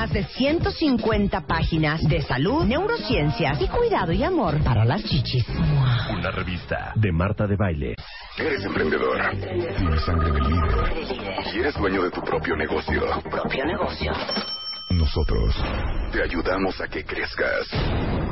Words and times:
Más 0.00 0.14
de 0.14 0.24
150 0.24 1.42
páginas 1.42 2.00
de 2.08 2.22
salud, 2.22 2.64
neurociencias 2.64 3.60
y 3.60 3.68
cuidado 3.68 4.12
y 4.12 4.22
amor 4.24 4.58
para 4.64 4.82
las 4.82 5.04
chichis. 5.04 5.44
Una 6.10 6.30
revista 6.30 6.92
de 6.94 7.12
Marta 7.12 7.46
de 7.46 7.54
Baile. 7.54 7.94
Eres 8.38 8.64
emprendedor. 8.64 9.20
Tienes 9.76 10.02
sangre 10.06 10.32
de 10.32 10.40
líder. 10.40 11.52
Y 11.54 11.58
eres 11.58 11.74
dueño 11.74 12.02
de 12.04 12.10
tu 12.12 12.22
propio 12.22 12.56
negocio. 12.56 13.02
Propio 13.30 13.66
negocio. 13.66 14.10
Nosotros 14.88 15.54
te 16.12 16.22
ayudamos 16.22 16.80
a 16.80 16.88
que 16.88 17.04
crezcas. 17.04 17.68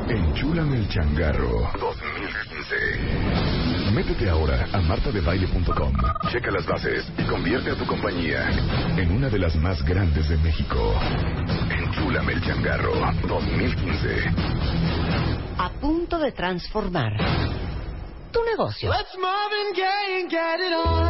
Enchúlame 0.08 0.78
el 0.78 0.88
changarro 0.88 1.70
2015. 1.78 3.47
Métete 3.98 4.30
ahora 4.30 4.64
a 4.72 4.80
martadebaile.com. 4.80 5.92
Checa 6.30 6.52
las 6.52 6.64
bases 6.64 7.04
y 7.18 7.24
convierte 7.24 7.72
a 7.72 7.74
tu 7.74 7.84
compañía 7.84 8.48
en 8.96 9.10
una 9.10 9.28
de 9.28 9.40
las 9.40 9.56
más 9.56 9.84
grandes 9.84 10.28
de 10.28 10.36
México. 10.36 10.94
Enchúlame 11.68 12.34
el 12.34 12.40
changarro 12.40 12.92
2015. 13.26 14.08
A 15.58 15.70
punto 15.80 16.16
de 16.20 16.30
transformar 16.30 17.12
tu 18.30 18.40
negocio. 18.44 18.88
Let's 18.88 19.18
Marvin 19.18 19.72
Gaye 19.74 20.20
and 20.20 20.30
get 20.30 20.60
it 20.60 20.74
on. 20.74 21.07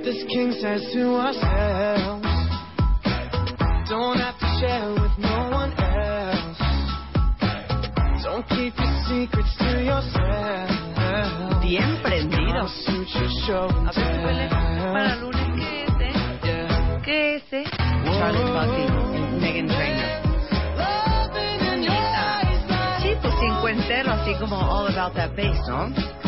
We 0.00 0.06
this 0.06 0.24
king 0.32 0.52
size 0.52 0.80
to 0.94 1.14
ourselves. 1.14 2.24
Don't 3.90 4.16
have 4.16 4.38
to 4.38 4.48
share 4.58 4.88
with 4.96 5.12
no 5.18 5.50
one 5.52 5.72
else. 5.76 6.58
Don't 8.24 8.46
keep 8.48 8.72
your 8.80 8.94
secrets 9.08 9.56
to 9.58 9.84
yourself. 9.84 10.70
Bien 11.60 12.00
prendido. 12.02 12.68
Suit 12.68 13.08
your 13.12 13.28
show 13.44 13.68
and 13.68 13.88
A 13.88 13.92
ver, 13.92 14.20
huele 14.24 14.48
para 14.48 15.16
lunes. 15.16 15.48
¿Qué 15.60 15.84
es 15.84 15.92
ese? 16.00 17.02
¿Qué 17.04 17.36
es 17.36 17.44
ese? 17.52 17.64
Charlotte 18.16 18.52
Bussey, 18.56 18.86
Megan 19.40 19.68
Trainor. 19.68 20.10
Loving 20.78 21.60
in 21.74 21.82
your 21.82 21.92
eyes 21.92 22.62
like 22.70 23.02
Sí, 23.02 23.10
pues 23.20 23.34
cincuentero, 23.40 24.12
así 24.12 24.34
como 24.40 24.56
all 24.56 24.86
about 24.88 25.14
that 25.14 25.36
bass, 25.36 25.60
¿no? 25.68 26.19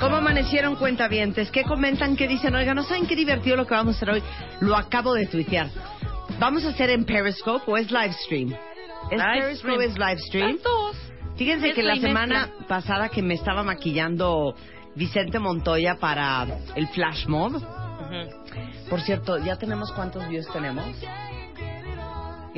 ¿Cómo 0.00 0.16
amanecieron 0.16 0.76
cuentavientes? 0.76 1.50
¿Qué 1.50 1.64
comentan? 1.64 2.14
¿Qué 2.16 2.28
dicen? 2.28 2.54
Oigan, 2.54 2.76
¿no 2.76 2.84
saben 2.84 3.06
qué 3.06 3.16
divertido 3.16 3.56
lo 3.56 3.66
que 3.66 3.74
vamos 3.74 3.94
a 3.94 3.96
hacer 3.96 4.10
hoy? 4.10 4.22
Lo 4.60 4.76
acabo 4.76 5.12
de 5.14 5.26
tuitear. 5.26 5.68
¿Vamos 6.38 6.64
a 6.64 6.68
hacer 6.68 6.90
en 6.90 7.04
Periscope 7.04 7.64
o 7.66 7.76
es 7.76 7.90
live 7.90 8.12
stream? 8.24 8.54
¿Es 9.10 9.18
Live 9.18 9.40
Periscope 9.40 9.72
stream. 9.74 9.90
es 9.90 9.98
live 9.98 10.18
stream? 10.18 10.58
Fíjense 11.36 11.72
que 11.72 11.82
la 11.82 11.96
semana 11.96 12.46
mezcla. 12.46 12.66
pasada 12.66 13.08
que 13.08 13.22
me 13.22 13.34
estaba 13.34 13.64
maquillando 13.64 14.54
Vicente 14.94 15.38
Montoya 15.40 15.96
para 15.96 16.46
el 16.76 16.86
Flash 16.88 17.26
Mob. 17.26 17.60
Por 18.88 19.00
cierto, 19.00 19.38
¿ya 19.38 19.56
tenemos 19.56 19.92
cuántos 19.92 20.28
views 20.28 20.48
tenemos? 20.52 20.84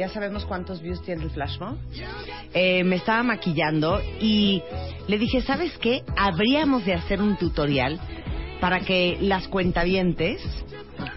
¿Ya 0.01 0.09
sabemos 0.09 0.47
cuántos 0.47 0.81
views 0.81 1.03
tiene 1.03 1.25
el 1.25 1.31
Flash 1.31 1.59
Mob? 1.61 1.77
Eh, 2.55 2.83
me 2.85 2.97
estaba 2.97 3.23
maquillando 3.23 4.01
y 4.19 4.63
le 5.09 5.19
dije, 5.19 5.43
¿sabes 5.43 5.77
qué? 5.77 6.05
Habríamos 6.17 6.87
de 6.87 6.95
hacer 6.95 7.21
un 7.21 7.37
tutorial 7.37 8.01
para 8.63 8.81
que 8.81 9.19
las 9.21 9.47
cuentavientes 9.49 10.41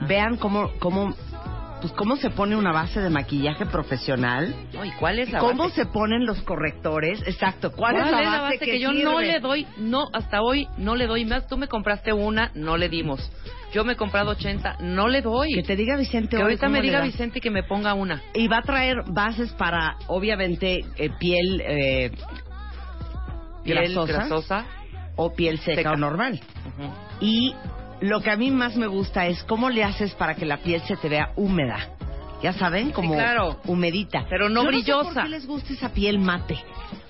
vean 0.05 0.35
cómo, 0.35 0.69
cómo, 0.79 1.15
pues 1.83 1.91
cómo 1.95 2.15
se 2.15 2.29
pone 2.29 2.55
una 2.55 2.71
base 2.71 3.01
de 3.01 3.09
maquillaje 3.09 3.65
profesional, 3.65 4.55
No, 4.73 4.85
¿Y 4.85 4.91
cuál 4.91 5.19
es 5.19 5.29
la 5.29 5.39
cómo 5.39 5.63
base? 5.63 5.75
se 5.75 5.85
ponen 5.85 6.25
los 6.25 6.41
correctores, 6.43 7.21
exacto, 7.27 7.73
cuál, 7.73 7.95
¿Cuál 7.95 8.05
es 8.05 8.11
la 8.25 8.41
base, 8.43 8.57
que, 8.59 8.79
yo 8.79 8.93
no 8.93 9.19
le 9.19 9.41
doy? 9.41 9.67
No, 9.75 10.07
hasta 10.13 10.41
hoy 10.41 10.65
no 10.77 10.95
le 10.95 11.07
doy 11.07 11.25
más. 11.25 11.45
Tú 11.47 11.57
me 11.57 11.67
compraste 11.67 12.13
una, 12.13 12.51
no 12.55 12.77
le 12.77 12.87
dimos. 12.87 13.29
Yo 13.73 13.83
me 13.83 13.93
he 13.93 13.95
comprado 13.97 14.31
80, 14.31 14.77
no 14.79 15.09
le 15.09 15.21
doy. 15.21 15.51
Que 15.55 15.63
te 15.63 15.75
diga 15.75 15.97
Vicente 15.97 16.37
Que 16.37 16.41
ahorita 16.41 16.69
me 16.69 16.81
diga. 16.81 17.01
Vicente 17.01 17.41
que 17.41 17.51
me 17.51 17.63
ponga 17.63 17.93
una. 17.95 18.21
Y 18.33 18.47
va 18.47 18.59
a 18.59 18.61
traer 18.61 19.03
bases 19.07 19.51
para, 19.51 19.97
obviamente, 20.07 20.85
eh, 20.95 21.09
piel, 21.19 21.61
eh, 21.67 22.11
Piel 23.65 23.77
grasosa, 23.77 24.13
grasosa. 24.13 24.65
o 25.17 25.33
piel 25.33 25.59
seca, 25.59 25.75
Seca. 25.75 25.91
o 25.91 25.97
normal. 25.97 26.39
Y 27.19 27.53
lo 28.03 28.19
que 28.21 28.29
a 28.29 28.35
mí 28.35 28.51
más 28.51 28.75
me 28.75 28.87
gusta 28.87 29.27
es 29.27 29.41
cómo 29.43 29.69
le 29.69 29.83
haces 29.83 30.13
para 30.15 30.35
que 30.35 30.45
la 30.45 30.57
piel 30.57 30.81
se 30.81 30.97
te 30.97 31.07
vea 31.07 31.31
húmeda. 31.37 31.89
Ya 32.41 32.51
saben, 32.51 32.91
como 32.91 33.13
claro. 33.13 33.61
humedita. 33.65 34.25
Pero 34.29 34.49
no 34.49 34.63
Yo 34.63 34.67
brillosa. 34.67 35.03
No 35.03 35.09
sé 35.09 35.13
¿Por 35.13 35.23
qué 35.23 35.29
les 35.29 35.47
gusta 35.47 35.73
esa 35.73 35.93
piel 35.93 36.19
mate? 36.19 36.59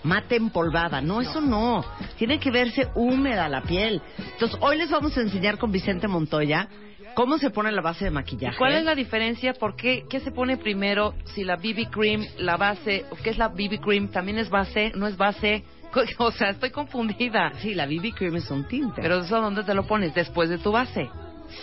Mate 0.04 0.36
empolvada. 0.36 1.02
No, 1.02 1.22
eso 1.22 1.42
no. 1.42 1.84
Tiene 2.20 2.38
que 2.40 2.52
verse 2.52 2.90
húmeda 2.94 3.50
la 3.50 3.64
piel. 3.64 4.00
Entonces, 4.34 4.56
hoy 4.62 4.78
les 4.78 4.92
vamos 4.92 5.18
a 5.18 5.22
enseñar 5.22 5.58
con 5.58 5.72
Vicente 5.72 6.08
Montoya 6.08 6.70
cómo 7.16 7.40
se 7.40 7.50
pone 7.50 7.72
la 7.72 7.82
base 7.82 8.06
de 8.06 8.12
maquillaje. 8.12 8.58
¿Cuál 8.60 8.74
es 8.74 8.84
la 8.84 8.94
diferencia? 8.94 9.54
¿Por 9.54 9.76
qué? 9.76 10.06
¿Qué 10.08 10.20
se 10.20 10.30
pone 10.30 10.58
primero? 10.58 11.16
Si 11.34 11.44
la 11.44 11.56
BB 11.56 11.90
cream, 11.90 12.24
la 12.38 12.58
base, 12.58 13.06
¿qué 13.24 13.32
es 13.32 13.40
la 13.40 13.48
BB 13.48 13.80
cream? 13.82 14.10
¿También 14.10 14.38
es 14.38 14.52
base? 14.52 14.92
¿No 14.94 15.08
es 15.08 15.18
base? 15.18 15.64
O 16.18 16.32
sea, 16.32 16.50
estoy 16.50 16.72
confundida. 16.72 17.52
Sí, 17.60 17.74
la 17.74 17.86
BB 17.86 18.14
cream 18.16 18.36
es 18.36 18.50
un 18.52 18.66
tinte. 18.68 19.02
Pero 19.02 19.20
eso, 19.20 19.40
¿dónde 19.42 19.64
te 19.64 19.74
lo 19.74 19.86
pones? 19.86 20.14
Después 20.14 20.50
de 20.50 20.58
tu 20.58 20.72
base. 20.72 21.10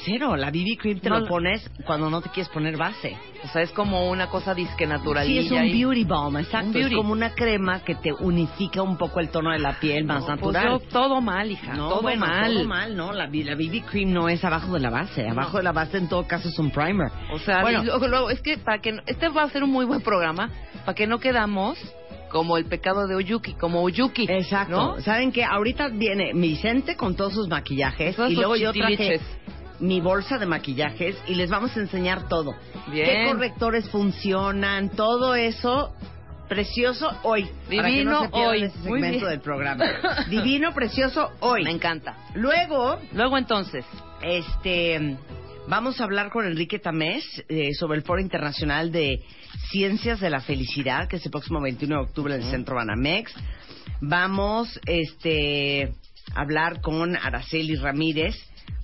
Cero, 0.04 0.36
la 0.36 0.50
BB 0.50 0.76
cream 0.78 1.00
te 1.00 1.08
No, 1.08 1.18
lo 1.18 1.26
pones 1.26 1.68
cuando 1.84 2.08
no 2.10 2.20
te 2.20 2.28
quieres 2.28 2.48
poner 2.52 2.76
base. 2.76 3.16
O 3.42 3.48
sea, 3.48 3.62
es 3.62 3.72
como 3.72 4.08
una 4.08 4.28
cosa 4.28 4.54
disque 4.54 4.84
Sí, 4.84 4.86
naturalilla. 4.86 5.41
es 5.41 5.50
un 5.50 5.64
y- 5.64 5.72
beauty 5.82 6.04
balm, 6.04 6.36
exacto. 6.36 6.66
Un 6.68 6.72
beauty. 6.74 6.94
Es 6.94 6.96
como 6.96 7.12
una 7.12 7.30
crema 7.34 7.80
que 7.80 7.96
te 7.96 8.12
unifica 8.12 8.82
un 8.82 8.96
poco 8.96 9.18
el 9.18 9.30
tono 9.30 9.50
de 9.50 9.58
la 9.58 9.80
piel 9.80 10.04
más 10.04 10.20
No, 10.20 10.36
pues 10.36 10.54
natural. 10.54 10.68
yo 10.80 10.88
todo 10.91 11.20
mal, 11.20 11.50
hija. 11.50 11.74
no, 11.74 11.88
todo 11.88 12.02
bueno, 12.02 12.24
mal. 12.24 12.52
todo 12.54 12.64
mal, 12.66 12.97
no. 12.97 13.12
La, 13.12 13.26
la 13.26 13.54
BB 13.56 13.84
cream 13.91 14.12
no 14.12 14.28
es 14.28 14.44
abajo 14.44 14.74
de 14.74 14.80
la 14.80 14.91
base. 14.91 15.28
Abajo 15.28 15.56
de 15.56 15.64
la 15.64 15.72
base, 15.72 15.97
en 15.97 16.08
todo 16.08 16.24
caso, 16.24 16.48
es 16.50 16.58
un 16.60 16.70
primer. 16.70 17.10
O 17.32 17.38
sea, 17.41 17.62
bueno, 17.62 17.82
y 17.82 17.86
luego, 17.86 18.06
luego, 18.06 18.30
es 18.30 18.41
que 18.42 18.58
para 18.58 18.78
que 18.80 18.97
este 19.06 19.28
va 19.28 19.42
a 19.42 19.50
ser 19.50 19.64
un 19.64 19.70
muy 19.70 19.86
buen 19.86 20.02
programa, 20.02 20.50
para 20.84 20.94
que 20.94 21.08
no 21.08 21.18
quedamos 21.18 21.78
como 22.30 22.56
el 22.56 22.64
pecado 22.66 23.06
de 23.06 23.14
Oyuki, 23.14 23.54
como 23.54 23.82
Oyuki. 23.82 24.26
exacto. 24.28 24.76
¿no? 24.96 25.00
¿Saben 25.00 25.32
qué? 25.32 25.44
Ahorita 25.44 25.88
viene 25.88 26.32
Vicente 26.34 26.96
con 26.96 27.16
todos 27.16 27.34
sus 27.34 27.48
maquillajes 27.48 28.16
Todos 28.16 28.30
y 28.30 28.36
luego 28.36 28.56
yo 28.56 28.72
traje 28.72 29.20
mi 29.80 30.00
bolsa 30.00 30.38
de 30.38 30.46
maquillajes 30.46 31.16
y 31.26 31.34
les 31.34 31.50
vamos 31.50 31.76
a 31.76 31.80
enseñar 31.80 32.28
todo. 32.28 32.54
Bien. 32.91 33.06
¿Qué 33.06 33.26
correctores 33.32 33.88
funcionan? 33.88 34.91
Todo 34.91 35.34
eso 35.34 35.94
precioso 36.48 37.08
hoy. 37.22 37.44
para 37.44 37.88
que 37.88 37.92
Divino 37.92 38.10
no 38.10 38.20
se 38.22 38.28
pierdan 38.28 38.50
hoy. 38.50 38.62
ese 38.64 38.78
Muy 38.80 39.00
segmento 39.00 39.18
bien. 39.18 39.30
del 39.30 39.41
programa. 39.41 39.84
Divino, 40.28 40.74
precioso 40.74 41.30
hoy. 41.41 41.64
Me 41.64 41.70
encanta. 41.70 42.16
Luego, 42.34 42.98
Luego 43.12 43.38
entonces, 43.38 43.84
este, 44.20 45.16
vamos 45.66 46.00
a 46.00 46.04
hablar 46.04 46.31
con 46.31 46.47
Enrique 46.47 46.78
Tamés 46.78 47.25
eh, 47.48 47.72
sobre 47.75 47.98
el 47.98 48.04
Foro 48.04 48.21
Internacional 48.21 48.93
de 48.93 49.22
Ciencias 49.71 50.21
de 50.21 50.31
la 50.31 50.41
Felicidad, 50.41 51.09
que 51.09 51.16
es 51.16 51.24
el 51.24 51.30
próximo 51.30 51.60
21 51.60 51.97
de 51.97 52.03
octubre 52.03 52.34
en 52.34 52.42
el 52.42 52.51
Centro 52.51 52.77
Banamex. 52.77 53.33
Vamos, 54.01 54.80
este, 54.86 55.92
a 56.34 56.41
hablar 56.41 56.80
con 56.80 57.16
Araceli 57.16 57.77
Ramírez, 57.77 58.34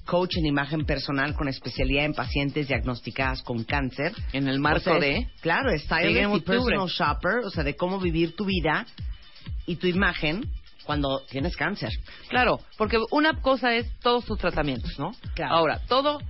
coach 0.05 0.37
en 0.37 0.47
imagen 0.47 0.85
personal 0.85 1.35
con 1.35 1.49
especialidad 1.49 2.05
en 2.05 2.15
pacientes 2.15 2.69
diagnosticadas 2.69 3.43
con 3.43 3.65
cáncer. 3.65 4.13
en 4.33 4.49
el 4.49 4.61
marco 4.61 4.79
O 4.79 4.85
sea, 4.85 5.01
de... 5.01 5.29
Claro, 5.41 5.77
stylist 5.77 6.35
y 6.37 6.41
personal 6.41 6.89
shopper, 6.89 7.39
o 7.45 7.51
sea, 7.51 7.65
de 7.65 7.75
cómo 7.75 7.99
vivir 7.99 8.37
tu 8.37 8.45
vida 8.45 8.87
y 9.67 9.77
tu 9.77 9.87
imagen 9.87 10.45
cuando 10.85 11.23
tienes 11.29 11.57
cáncer. 11.57 11.91
Claro, 12.29 12.61
porque 12.79 12.99
una 13.11 13.41
cosa 13.41 13.75
es 13.75 13.91
todos 13.99 14.25
tus 14.25 14.39
tratamientos, 14.39 14.97
¿no? 14.99 15.11
Claro. 15.35 15.55
Ahora, 15.55 15.81
todo 15.89 16.21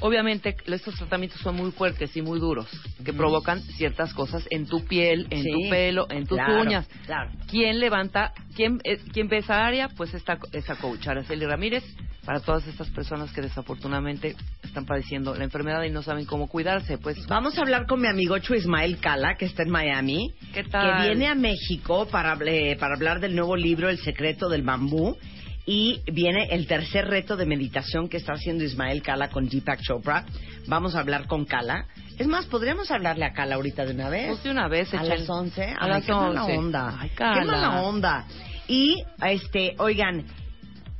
obviamente 0.00 0.56
estos 0.66 0.94
tratamientos 0.96 1.40
son 1.40 1.56
muy 1.56 1.70
fuertes 1.72 2.16
y 2.16 2.22
muy 2.22 2.40
duros, 2.40 2.66
que 3.04 3.12
provocan 3.12 3.60
ciertas 3.62 4.12
cosas 4.14 4.44
en 4.50 4.66
tu 4.66 4.84
piel, 4.84 5.26
en 5.30 5.42
Sí, 5.42 5.50
tu 5.52 5.70
pelo, 5.70 6.06
en 6.10 6.26
tus 6.26 6.36
claro, 6.38 6.60
uñas. 6.62 6.88
claro. 7.06 7.30
¿Quién 7.48 7.78
levanta, 7.80 8.32
quién, 8.56 8.80
eh, 8.84 8.98
quién 9.12 9.28
ve 9.28 9.38
esa 9.38 9.64
área? 9.66 9.88
Pues 9.88 10.12
esta, 10.14 10.38
esa 10.52 10.76
coach, 10.76 11.06
Araceli 11.06 11.46
Ramírez, 11.46 11.84
para 12.24 12.40
todas 12.40 12.66
estas 12.66 12.88
personas 12.90 13.32
que 13.32 13.42
desafortunadamente 13.42 14.34
están 14.62 14.86
padeciendo 14.86 15.34
la 15.34 15.44
enfermedad 15.44 15.82
y 15.84 15.90
no 15.90 16.02
saben 16.02 16.24
cómo 16.24 16.48
cuidarse. 16.48 16.98
Pues 16.98 17.26
Vamos 17.26 17.56
a 17.58 17.60
hablar 17.60 17.86
con 17.86 18.00
mi 18.00 18.08
amigo 18.08 18.38
Chu 18.38 18.54
Ismael 18.54 18.98
Cala, 18.98 19.36
que 19.38 19.44
está 19.44 19.62
en 19.62 19.70
Miami, 19.70 20.32
¿Qué 20.52 20.64
tal? 20.64 21.02
que 21.02 21.08
viene 21.08 21.28
a 21.28 21.34
México 21.34 22.06
para, 22.10 22.36
para 22.78 22.94
hablar 22.94 23.20
del 23.20 23.34
nuevo 23.36 23.56
libro 23.56 23.88
El 23.88 23.98
secreto 23.98 24.48
del 24.48 24.62
bambú. 24.62 25.16
Y 25.66 26.02
viene 26.12 26.48
el 26.50 26.66
tercer 26.66 27.06
reto 27.08 27.36
de 27.36 27.46
meditación 27.46 28.08
que 28.08 28.18
está 28.18 28.34
haciendo 28.34 28.64
Ismael 28.64 29.02
Cala 29.02 29.30
con 29.30 29.48
Deepak 29.48 29.80
Chopra. 29.80 30.24
Vamos 30.66 30.94
a 30.94 31.00
hablar 31.00 31.26
con 31.26 31.46
Cala. 31.46 31.86
Es 32.18 32.26
más, 32.26 32.44
podríamos 32.46 32.90
hablarle 32.90 33.24
a 33.24 33.32
Cala 33.32 33.54
ahorita 33.56 33.84
de 33.86 33.94
una 33.94 34.08
vez. 34.10 34.28
Pues 34.28 34.42
de 34.44 34.50
una 34.50 34.68
vez, 34.68 34.92
A 34.92 35.02
las 35.02 35.28
11. 35.28 35.62
A 35.64 35.76
Ay, 35.80 35.88
las 35.90 36.04
qué 36.04 36.12
mala 36.12 36.44
11. 36.44 36.58
onda. 36.58 36.96
Ay, 37.00 37.08
Qué 37.08 37.14
Cala. 37.16 37.44
mala 37.44 37.80
onda. 37.82 38.26
Y, 38.68 39.02
este, 39.26 39.74
oigan, 39.78 40.24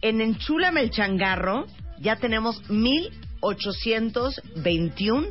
en 0.01 0.21
Enchúlame 0.21 0.81
el 0.81 0.91
Changarro 0.91 1.67
ya 1.99 2.17
tenemos 2.17 2.61
1821 2.71 5.29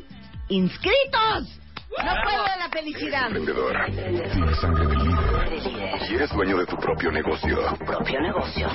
inscritos. 0.48 1.58
No 1.96 2.12
puedo 2.24 2.42
de 2.44 2.56
la 2.58 2.68
felicidad. 2.72 3.26
Emprendedor. 3.26 3.76
Tienes 4.32 4.58
sangre 4.60 4.86
de 4.86 4.96
líder. 4.96 6.10
Y 6.10 6.14
eres 6.14 6.30
dueño 6.30 6.56
de 6.58 6.66
tu 6.66 6.76
propio 6.76 7.10
negocio. 7.12 7.56
Propio 7.86 8.20
negocio. 8.20 8.68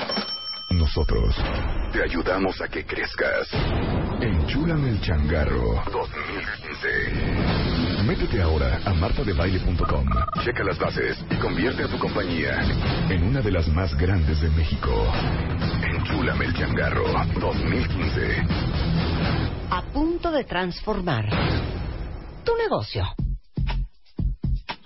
Nosotros 0.72 1.36
te 1.92 2.04
ayudamos 2.04 2.62
a 2.62 2.68
que 2.68 2.86
crezcas. 2.86 3.48
Enchúlame 4.22 4.90
el 4.90 5.02
changarro 5.02 5.84
2015. 5.92 8.04
Métete 8.06 8.40
ahora 8.42 8.80
a 8.86 8.94
martadebaile.com. 8.94 10.08
Checa 10.44 10.64
las 10.64 10.78
bases 10.78 11.18
y 11.32 11.36
convierte 11.36 11.84
a 11.84 11.88
tu 11.88 11.98
compañía 11.98 12.62
en 13.10 13.24
una 13.24 13.42
de 13.42 13.52
las 13.52 13.68
más 13.70 13.98
grandes 13.98 14.42
de 14.42 14.50
México. 14.52 15.12
Enchúlame 15.82 16.46
el 16.46 16.54
changarro 16.54 17.06
2015. 17.40 18.44
A 19.72 19.82
punto 19.92 20.32
de 20.32 20.44
transformar 20.44 21.30
tu 22.44 22.56
negocio. 22.56 23.06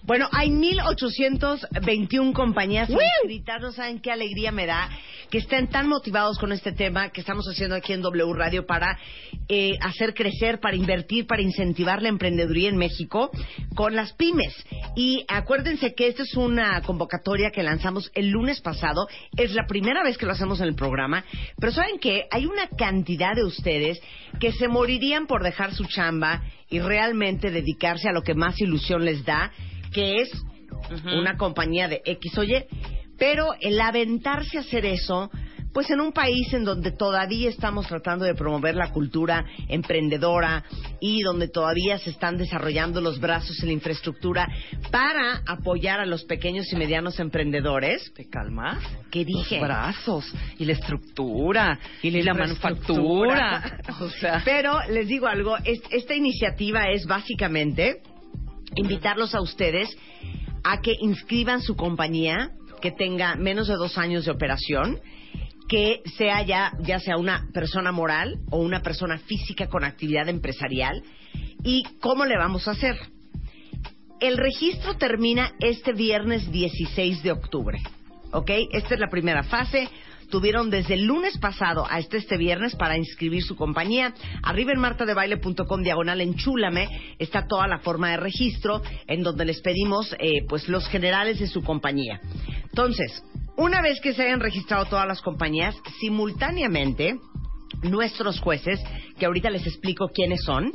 Bueno, 0.06 0.28
hay 0.34 0.50
1821 0.50 2.34
compañías 2.34 2.90
inscritas. 2.90 3.62
No 3.62 3.72
saben 3.72 4.00
qué 4.00 4.12
alegría 4.12 4.52
me 4.52 4.66
da 4.66 4.90
que 5.30 5.38
estén 5.38 5.70
tan 5.70 5.88
motivados 5.88 6.38
con 6.40 6.52
este 6.52 6.74
tema 6.74 7.10
que 7.10 7.22
estamos 7.22 7.46
haciendo 7.48 7.78
aquí 7.78 7.94
en 7.94 8.02
W 8.02 8.34
Radio 8.34 8.66
para 8.66 9.00
eh, 9.48 9.78
hacer 9.80 10.14
crecer, 10.14 10.60
para 10.60 10.76
invertir, 10.76 11.26
para 11.26 11.42
incentivar 11.42 12.02
la 12.02 12.10
emprendeduría 12.10 12.68
en 12.68 12.76
México 12.76 13.32
con 13.76 13.96
las 13.96 14.12
pymes. 14.14 14.54
Y 14.98 15.24
acuérdense 15.30 15.96
que 15.96 16.08
esta 16.08 16.24
es 16.24 16.36
una 16.36 16.82
convocatoria 16.82 17.52
que 17.52 17.64
lanzamos 17.64 18.12
el 18.14 18.30
lunes 18.30 18.60
pasado. 18.60 19.08
Es 19.38 19.54
la 19.54 19.66
primera 19.68 20.04
vez 20.04 20.18
que 20.18 20.26
lo 20.26 20.34
hacemos 20.34 20.60
en 20.60 20.68
el 20.68 20.76
programa. 20.76 21.24
Pero 21.58 21.72
¿saben 21.72 21.98
qué? 22.00 22.28
Hay 22.30 22.46
una 22.46 22.68
cantidad 22.68 23.36
de 23.36 23.46
ustedes 23.46 24.02
que 24.42 24.52
se 24.52 24.68
morirían 24.68 25.28
por 25.28 25.44
dejar 25.44 25.74
su 25.74 25.86
chamba 25.86 26.44
y 26.70 26.80
realmente 26.80 27.52
dedicarse 27.52 28.10
a 28.10 28.14
lo 28.14 28.22
que 28.22 28.34
más 28.34 28.60
ilusión 28.60 29.06
les 29.06 29.24
da, 29.24 29.52
que 29.94 30.22
es 30.22 30.30
una 31.06 31.38
compañía 31.38 31.88
de 31.88 32.02
X 32.06 32.38
o 32.38 32.44
Y. 32.44 32.66
Pero 33.18 33.54
el 33.62 33.80
aventarse 33.80 34.58
a 34.58 34.62
hacer 34.62 34.86
eso, 34.86 35.30
pues 35.72 35.90
en 35.90 36.00
un 36.02 36.12
país 36.12 36.54
en 36.54 36.66
donde 36.66 36.92
todavía 36.92 37.50
estamos 37.50 37.88
tratando 37.88 38.26
de 38.26 38.36
promover 38.36 38.76
la 38.76 38.92
cultura 38.92 39.44
emprendedora 39.70 40.64
y 41.00 41.22
donde 41.22 41.48
todavía 41.48 41.98
se 41.98 42.12
están 42.12 42.38
desarrollando 42.38 43.02
los 43.02 43.20
brazos 43.20 43.60
en 43.62 43.68
la 43.68 43.74
infraestructura 43.74 44.48
para 44.92 45.42
apoyar 45.48 46.00
a 46.00 46.06
los 46.06 46.26
pequeños 46.26 46.72
y 46.72 46.76
medianos 46.76 47.20
emprendedores. 47.20 48.12
¿Te 48.14 48.30
calmas? 48.30 48.84
¿Qué 49.10 49.26
dije? 49.26 49.58
Los 49.60 49.68
brazos 49.68 50.34
y 50.60 50.66
la 50.66 50.74
estructura 50.74 51.80
y, 52.04 52.12
la 52.22 52.34
manufactura. 52.34 53.80
o 54.00 54.10
sea, 54.10 54.42
Pero 54.46 54.78
les 54.90 55.08
digo 55.08 55.28
algo, 55.28 55.58
es- 55.64 55.82
esta 55.92 56.14
iniciativa 56.16 56.90
es 56.92 57.06
básicamente 57.06 58.02
invitarlos 58.76 59.36
a 59.36 59.42
ustedes 59.42 59.96
a 60.64 60.82
que 60.82 60.96
inscriban 61.00 61.62
su 61.62 61.76
compañía 61.76 62.52
que 62.82 62.92
tenga 62.92 63.36
menos 63.36 63.68
de 63.68 63.76
dos 63.76 63.98
años 63.98 64.26
de 64.26 64.32
operación, 64.32 65.00
que 65.70 66.02
sea 66.18 66.42
ya, 66.42 66.74
ya 66.82 67.00
sea 67.00 67.18
una 67.18 67.48
persona 67.54 67.94
moral 67.94 68.40
o 68.52 68.58
una 68.58 68.82
persona 68.82 69.20
física 69.20 69.68
con 69.68 69.86
actividad 69.86 70.28
empresarial. 70.28 71.02
¿Y 71.64 71.84
cómo 72.02 72.26
le 72.26 72.38
vamos 72.38 72.68
a 72.68 72.72
hacer? 72.72 72.98
El 74.20 74.38
registro 74.38 74.96
termina 74.96 75.54
este 75.60 75.94
viernes 75.94 76.52
16 76.52 77.24
de 77.24 77.32
octubre. 77.32 77.82
¿Ok? 78.32 78.52
Esta 78.72 78.96
es 78.96 79.00
la 79.00 79.10
primera 79.10 79.44
fase. 79.44 79.90
Tuvieron 80.34 80.72
desde 80.72 80.96
el 80.96 81.04
lunes 81.06 81.38
pasado 81.38 81.86
hasta 81.88 82.18
este 82.18 82.38
viernes 82.38 82.76
para 82.76 82.98
inscribir 82.98 83.44
su 83.44 83.56
compañía. 83.56 84.16
Arriba 84.42 84.72
en 84.72 84.80
martadebaile.com 84.80 85.84
diagonal 85.84 86.22
enchúlame 86.22 86.90
está 87.20 87.46
toda 87.46 87.68
la 87.68 87.78
forma 87.78 88.10
de 88.10 88.18
registro 88.18 88.82
en 89.06 89.22
donde 89.22 89.46
les 89.46 89.62
pedimos 89.62 90.12
eh, 90.18 90.44
pues 90.50 90.68
los 90.70 90.88
generales 90.88 91.40
de 91.40 91.46
su 91.46 91.62
compañía. 91.62 92.20
Entonces, 92.64 93.24
una 93.58 93.84
vez 93.84 94.02
que 94.02 94.16
se 94.16 94.24
hayan 94.24 94.40
registrado 94.40 94.86
todas 94.86 95.08
las 95.08 95.22
compañías, 95.22 95.76
simultáneamente 96.00 97.14
nuestros 97.84 98.40
jueces, 98.40 98.80
que 99.20 99.28
ahorita 99.28 99.52
les 99.52 99.68
explico 99.68 100.08
quiénes 100.08 100.42
son, 100.44 100.72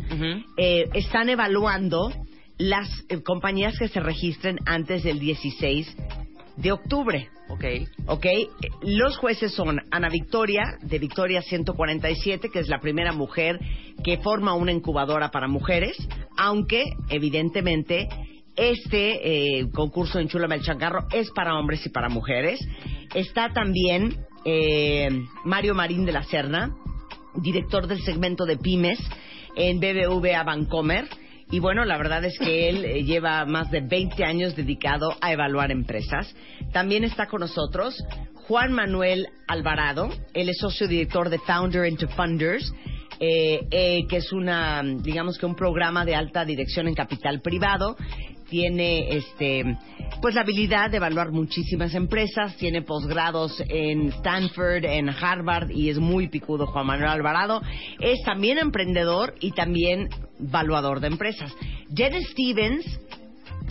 eh, 0.56 0.84
están 0.94 1.31
evaluando 1.31 2.12
las 2.58 2.88
eh, 3.08 3.25
compañías 3.25 3.76
que 3.76 3.88
se 3.88 3.99
registren 3.99 4.60
antes 4.66 5.02
del 5.02 5.19
16 5.19 5.96
de 6.58 6.72
octubre. 6.72 7.28
ok. 7.49 7.64
¿Ok? 8.06 8.26
Los 8.82 9.16
jueces 9.16 9.52
son 9.52 9.81
Ana 9.90 10.08
Victoria, 10.08 10.78
de 10.82 10.99
Victoria 10.99 11.40
147, 11.40 12.50
que 12.50 12.58
es 12.58 12.69
la 12.69 12.81
primera 12.81 13.12
mujer 13.12 13.58
que 14.05 14.19
forma 14.19 14.55
una 14.55 14.72
incubadora 14.72 15.31
para 15.31 15.49
mujeres, 15.49 15.96
aunque, 16.37 16.84
evidentemente, 17.08 18.08
este 18.56 19.58
eh, 19.60 19.70
concurso 19.72 20.19
en 20.19 20.28
Chula 20.28 20.49
Melchangarro 20.49 21.06
es 21.12 21.31
para 21.31 21.56
hombres 21.56 21.87
y 21.87 21.90
para 21.90 22.08
mujeres. 22.08 22.58
Está 23.14 23.50
también 23.52 24.26
eh, 24.44 25.08
Mario 25.44 25.75
Marín 25.75 26.05
de 26.05 26.12
la 26.12 26.25
Serna, 26.25 26.75
director 27.37 27.87
del 27.87 28.02
segmento 28.02 28.46
de 28.46 28.56
pymes 28.56 28.99
en 29.55 29.78
BBVA 29.78 30.43
Bancomer. 30.43 31.06
Y 31.50 31.60
bueno, 31.60 31.84
la 31.86 31.96
verdad 31.96 32.24
es 32.24 32.38
que 32.38 32.68
él 32.68 32.84
eh, 32.84 33.04
lleva 33.04 33.46
más 33.46 33.70
de 33.70 33.80
20 33.80 34.22
años 34.22 34.54
dedicado 34.54 35.16
a 35.20 35.32
evaluar 35.32 35.70
empresas. 35.70 36.34
También 36.72 37.04
está 37.04 37.26
con 37.26 37.40
nosotros 37.40 37.96
Juan 38.34 38.72
Manuel 38.72 39.28
Alvarado. 39.46 40.10
Él 40.34 40.50
es 40.50 40.58
socio 40.58 40.86
director 40.86 41.30
de 41.30 41.38
Founder 41.38 41.86
into 41.86 42.06
Funders, 42.08 42.70
eh, 43.18 43.66
eh, 43.70 44.06
que 44.08 44.18
es 44.18 44.32
una, 44.32 44.82
digamos 44.82 45.38
que 45.38 45.46
un 45.46 45.54
programa 45.54 46.04
de 46.04 46.14
alta 46.14 46.44
dirección 46.44 46.86
en 46.86 46.94
capital 46.94 47.40
privado. 47.40 47.96
Tiene 48.48 49.16
este, 49.16 49.76
pues 50.22 50.34
la 50.34 50.40
habilidad 50.40 50.90
de 50.90 50.96
evaluar 50.96 51.31
muchísimas 51.32 51.94
empresas. 51.94 52.56
Tiene 52.56 52.82
posgrados 52.82 53.62
en 53.69 54.08
Stanford, 54.08 54.84
en 54.84 55.08
Harvard 55.10 55.70
y 55.70 55.90
es 55.90 55.98
muy 55.98 56.28
picudo 56.28 56.67
Juan 56.67 56.86
Manuel 56.86 57.10
Alvarado. 57.10 57.60
Es 58.00 58.22
también 58.24 58.58
emprendedor 58.58 59.34
y 59.40 59.52
también 59.52 60.08
valuador 60.38 61.00
de 61.00 61.08
empresas. 61.08 61.52
Jen 61.94 62.22
Stevens 62.22 63.00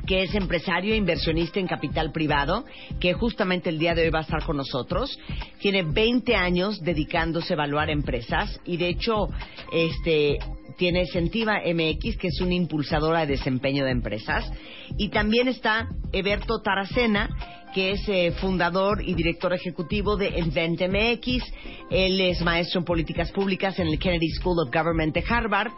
que 0.08 0.24
es 0.24 0.34
empresario 0.34 0.94
e 0.94 0.98
inversionista 0.98 1.60
en 1.60 1.68
capital 1.68 2.12
privado, 2.12 2.66
que 3.00 3.14
justamente 3.14 3.70
el 3.70 3.78
día 3.78 3.94
de 3.94 4.04
hoy 4.04 4.10
va 4.10 4.20
a 4.20 4.24
estar 4.24 4.44
con 4.44 4.58
nosotros. 4.58 5.20
Tiene 5.60 5.84
20 5.84 6.36
años 6.36 6.82
dedicándose 6.82 7.54
a 7.54 7.56
evaluar 7.56 7.90
empresas 7.90 8.60
y 8.66 8.78
de 8.78 8.90
hecho 8.90 9.28
este 9.72 10.40
tiene 10.78 11.06
Sentiva 11.08 11.62
MX, 11.66 12.18
que 12.18 12.28
es 12.28 12.40
una 12.40 12.54
impulsadora 12.54 13.22
de 13.22 13.34
desempeño 13.34 13.84
de 13.84 13.92
empresas. 13.92 14.50
Y 14.98 15.10
también 15.10 15.48
está 15.48 15.90
Eberto 16.14 16.62
Taracena, 16.62 17.30
que 17.74 17.92
es 17.92 18.08
eh, 18.08 18.32
fundador 18.40 19.02
y 19.04 19.16
director 19.16 19.54
ejecutivo 19.54 20.16
de 20.16 20.40
Invent 20.40 20.82
MX. 20.82 21.44
Él 21.90 22.22
es 22.22 22.42
maestro 22.42 22.80
en 22.80 22.86
políticas 22.86 23.32
públicas 23.32 23.78
en 23.80 23.88
el 23.88 24.00
Kennedy 24.00 24.30
School 24.30 24.60
of 24.60 24.74
Government 24.74 25.14
de 25.16 25.24
Harvard. 25.28 25.72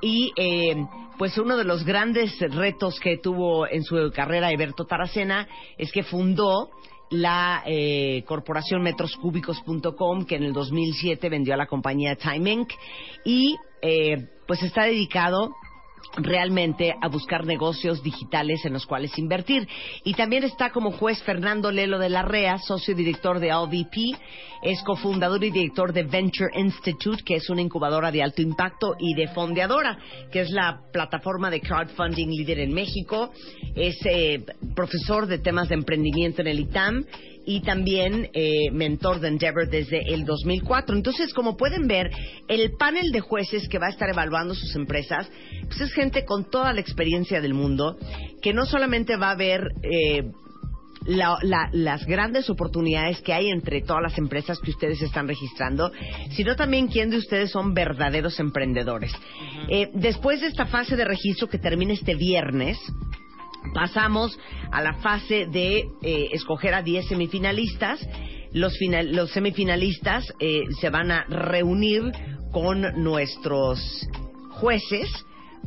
Y 0.00 0.32
eh, 0.36 0.76
pues 1.18 1.36
uno 1.38 1.56
de 1.56 1.64
los 1.64 1.84
grandes 1.84 2.38
retos 2.54 3.00
que 3.00 3.18
tuvo 3.18 3.66
en 3.66 3.82
su 3.82 4.12
carrera 4.14 4.52
Eberto 4.52 4.84
Taracena 4.84 5.48
es 5.76 5.90
que 5.92 6.02
fundó 6.02 6.70
la 7.10 7.62
eh, 7.66 8.22
corporación 8.26 8.82
metroscúbicos.com 8.82 10.26
que 10.26 10.36
en 10.36 10.44
el 10.44 10.52
2007 10.52 11.28
vendió 11.28 11.54
a 11.54 11.56
la 11.56 11.66
compañía 11.66 12.16
Time 12.16 12.52
Inc. 12.52 12.72
y 13.24 13.56
eh, 13.82 14.28
pues 14.46 14.62
está 14.62 14.84
dedicado 14.84 15.54
realmente 16.16 16.94
a 17.00 17.08
buscar 17.08 17.44
negocios 17.44 18.02
digitales 18.02 18.64
en 18.64 18.72
los 18.72 18.86
cuales 18.86 19.18
invertir. 19.18 19.68
Y 20.04 20.14
también 20.14 20.44
está 20.44 20.70
como 20.70 20.92
juez 20.92 21.22
Fernando 21.22 21.70
Lelo 21.70 21.98
de 21.98 22.08
la 22.08 22.22
REA, 22.22 22.58
socio 22.58 22.94
director 22.94 23.38
de 23.40 23.52
LVP, 23.52 24.16
es 24.62 24.82
cofundador 24.82 25.44
y 25.44 25.50
director 25.50 25.92
de 25.92 26.02
Venture 26.02 26.50
Institute, 26.58 27.22
que 27.24 27.36
es 27.36 27.48
una 27.48 27.62
incubadora 27.62 28.10
de 28.10 28.22
alto 28.22 28.42
impacto, 28.42 28.96
y 28.98 29.14
de 29.14 29.28
Fondeadora, 29.28 29.98
que 30.32 30.40
es 30.40 30.50
la 30.50 30.80
plataforma 30.92 31.50
de 31.50 31.60
crowdfunding 31.60 32.28
líder 32.28 32.60
en 32.60 32.74
México. 32.74 33.32
Es 33.74 33.96
eh, 34.04 34.44
profesor 34.74 35.26
de 35.26 35.38
temas 35.38 35.68
de 35.68 35.76
emprendimiento 35.76 36.40
en 36.40 36.48
el 36.48 36.60
ITAM 36.60 37.04
y 37.50 37.62
también 37.62 38.28
eh, 38.34 38.70
mentor 38.72 39.20
de 39.20 39.28
Endeavor 39.28 39.70
desde 39.70 40.12
el 40.12 40.26
2004. 40.26 40.94
Entonces, 40.94 41.32
como 41.32 41.56
pueden 41.56 41.88
ver, 41.88 42.10
el 42.46 42.72
panel 42.78 43.10
de 43.10 43.20
jueces 43.20 43.66
que 43.70 43.78
va 43.78 43.86
a 43.86 43.90
estar 43.90 44.10
evaluando 44.10 44.54
sus 44.54 44.76
empresas, 44.76 45.30
pues 45.66 45.80
es 45.80 45.92
gente 45.94 46.26
con 46.26 46.50
toda 46.50 46.74
la 46.74 46.80
experiencia 46.82 47.40
del 47.40 47.54
mundo, 47.54 47.96
que 48.42 48.52
no 48.52 48.66
solamente 48.66 49.16
va 49.16 49.30
a 49.30 49.34
ver 49.36 49.62
eh, 49.82 50.24
la- 51.06 51.38
la- 51.40 51.70
las 51.72 52.04
grandes 52.04 52.50
oportunidades 52.50 53.22
que 53.22 53.32
hay 53.32 53.48
entre 53.48 53.80
todas 53.80 54.02
las 54.02 54.18
empresas 54.18 54.58
que 54.58 54.70
ustedes 54.72 55.00
están 55.00 55.26
registrando, 55.26 55.90
sino 56.32 56.54
también 56.54 56.88
quién 56.88 57.08
de 57.08 57.16
ustedes 57.16 57.50
son 57.50 57.72
verdaderos 57.72 58.38
emprendedores. 58.40 59.12
Eh, 59.70 59.88
después 59.94 60.42
de 60.42 60.48
esta 60.48 60.66
fase 60.66 60.96
de 60.96 61.06
registro 61.06 61.48
que 61.48 61.58
termina 61.58 61.94
este 61.94 62.14
viernes, 62.14 62.76
pasamos 63.74 64.38
a 64.70 64.80
la 64.82 64.94
fase 64.94 65.46
de 65.46 65.88
eh, 66.02 66.28
escoger 66.32 66.74
a 66.74 66.82
10 66.82 67.06
semifinalistas. 67.08 68.00
Los, 68.52 68.76
final- 68.78 69.14
los 69.14 69.30
semifinalistas 69.32 70.32
eh, 70.40 70.62
se 70.80 70.90
van 70.90 71.10
a 71.10 71.24
reunir 71.24 72.12
con 72.52 72.80
nuestros 73.02 73.78
jueces 74.50 75.10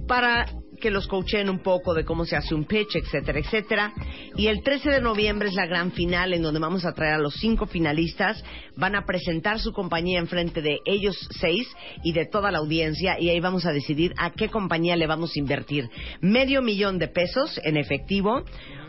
para 0.07 0.45
que 0.81 0.91
los 0.91 1.07
coachen 1.07 1.49
un 1.49 1.59
poco 1.59 1.93
de 1.93 2.03
cómo 2.03 2.25
se 2.25 2.35
hace 2.35 2.53
un 2.53 2.65
pitch, 2.65 2.95
etcétera, 2.95 3.39
etcétera. 3.39 3.93
Y 4.35 4.47
el 4.47 4.61
13 4.63 4.89
de 4.89 5.01
noviembre 5.01 5.47
es 5.47 5.53
la 5.53 5.67
gran 5.67 5.91
final 5.91 6.33
en 6.33 6.41
donde 6.41 6.59
vamos 6.59 6.83
a 6.83 6.93
traer 6.93 7.13
a 7.13 7.19
los 7.19 7.35
cinco 7.35 7.67
finalistas. 7.67 8.43
Van 8.75 8.95
a 8.95 9.05
presentar 9.05 9.59
su 9.59 9.71
compañía 9.71 10.19
en 10.19 10.27
frente 10.27 10.61
de 10.61 10.79
ellos 10.85 11.15
seis 11.39 11.67
y 12.03 12.11
de 12.11 12.25
toda 12.25 12.51
la 12.51 12.57
audiencia 12.57 13.17
y 13.19 13.29
ahí 13.29 13.39
vamos 13.39 13.65
a 13.65 13.71
decidir 13.71 14.13
a 14.17 14.31
qué 14.31 14.49
compañía 14.49 14.95
le 14.95 15.07
vamos 15.07 15.31
a 15.35 15.39
invertir. 15.39 15.89
Medio 16.19 16.61
millón 16.61 16.97
de 16.97 17.07
pesos 17.07 17.59
en 17.63 17.77
efectivo, 17.77 18.43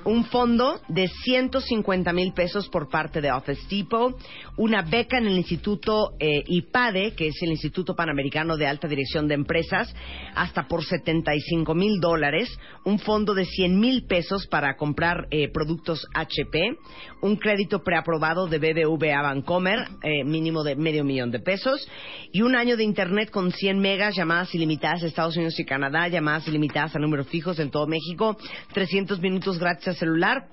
un 0.04 0.24
fondo 0.24 0.80
de 0.88 1.08
150 1.08 2.12
mil 2.12 2.32
pesos 2.32 2.68
por 2.68 2.88
parte 2.88 3.20
de 3.20 3.30
Office 3.30 3.62
Depot, 3.68 4.16
una 4.56 4.82
beca 4.82 5.18
en 5.18 5.26
el 5.26 5.36
Instituto 5.36 6.14
eh, 6.18 6.42
IPADE, 6.46 7.14
que 7.14 7.28
es 7.28 7.42
el 7.42 7.50
Instituto 7.50 7.94
Panamericano 7.94 8.56
de 8.56 8.66
Alta 8.66 8.88
Dirección 8.88 9.28
de 9.28 9.34
Empresas, 9.34 9.94
hasta 10.34 10.66
por 10.66 10.84
75 10.84 11.74
mil 11.74 12.00
dólares, 12.00 12.48
un 12.84 12.98
fondo 12.98 13.34
de 13.34 13.44
100 13.44 13.78
mil 13.78 14.06
pesos 14.06 14.46
para 14.46 14.76
comprar 14.76 15.26
eh, 15.30 15.48
productos 15.52 16.06
HP, 16.14 16.76
un 17.20 17.36
crédito 17.36 17.82
preaprobado 17.82 18.48
de 18.48 18.58
BBVA 18.58 19.22
Bancomer, 19.22 19.88
eh, 20.02 20.24
mínimo 20.24 20.64
de 20.64 20.76
medio 20.76 21.04
millón 21.04 21.30
de 21.30 21.40
pesos, 21.40 21.86
y 22.32 22.42
un 22.42 22.56
año 22.56 22.76
de 22.76 22.84
Internet 22.84 23.30
con 23.30 23.52
100 23.52 23.78
megas, 23.78 24.16
llamadas 24.16 24.54
ilimitadas 24.54 25.02
a 25.02 25.06
Estados 25.06 25.36
Unidos 25.36 25.58
y 25.58 25.64
Canadá, 25.64 26.08
llamadas 26.08 26.48
ilimitadas 26.48 26.96
a 26.96 26.98
números 26.98 27.28
fijos 27.28 27.58
en 27.58 27.70
todo 27.70 27.86
México, 27.86 28.36
300 28.72 29.20
minutos 29.20 29.58
gratis 29.58 29.91
celular. 29.94 30.46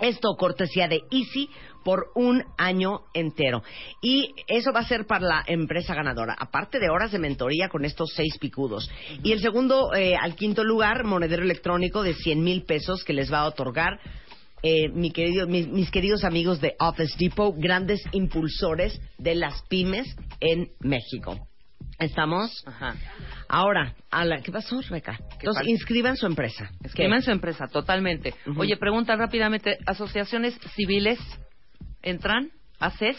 Esto 0.00 0.34
cortesía 0.36 0.88
de 0.88 1.00
Easy 1.12 1.48
por 1.84 2.06
un 2.16 2.42
año 2.58 3.02
entero. 3.14 3.62
Y 4.00 4.34
eso 4.48 4.72
va 4.72 4.80
a 4.80 4.86
ser 4.88 5.06
para 5.06 5.24
la 5.26 5.44
empresa 5.46 5.94
ganadora, 5.94 6.34
aparte 6.38 6.78
de 6.80 6.88
horas 6.90 7.12
de 7.12 7.18
mentoría 7.20 7.68
con 7.68 7.84
estos 7.84 8.10
seis 8.14 8.36
picudos. 8.38 8.90
Y 9.22 9.32
el 9.32 9.40
segundo 9.40 9.94
eh, 9.94 10.16
al 10.16 10.34
quinto 10.34 10.64
lugar, 10.64 11.04
monedero 11.04 11.42
electrónico 11.42 12.02
de 12.02 12.14
100 12.14 12.42
mil 12.42 12.64
pesos 12.64 13.04
que 13.04 13.12
les 13.12 13.32
va 13.32 13.40
a 13.40 13.46
otorgar 13.46 14.00
eh, 14.64 14.88
mi 14.88 15.10
querido- 15.12 15.46
mis, 15.48 15.66
mis 15.68 15.90
queridos 15.90 16.22
amigos 16.24 16.60
de 16.60 16.74
Office 16.78 17.14
Depot, 17.18 17.54
grandes 17.56 18.00
impulsores 18.12 19.00
de 19.18 19.34
las 19.34 19.62
pymes 19.68 20.06
en 20.40 20.68
México. 20.80 21.48
¿Estamos? 21.98 22.62
Ajá. 22.66 22.94
Ahora, 23.54 23.94
a 24.10 24.24
la, 24.24 24.40
¿qué 24.40 24.50
pasó, 24.50 24.80
Rebeca? 24.80 25.18
Entonces, 25.38 25.68
inscriban 25.68 26.16
su 26.16 26.24
empresa. 26.24 26.70
Esquema 26.82 27.20
su 27.20 27.30
empresa, 27.30 27.66
totalmente. 27.68 28.32
Oye, 28.56 28.78
pregunta 28.78 29.14
rápidamente, 29.14 29.76
¿asociaciones 29.86 30.58
civiles 30.74 31.18
entran? 32.00 32.50
¿ACES? 32.80 33.18